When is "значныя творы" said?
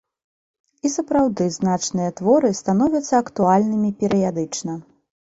1.57-2.49